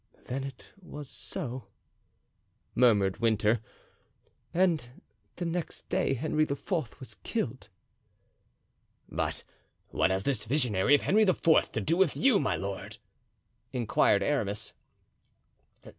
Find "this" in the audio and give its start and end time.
10.23-10.45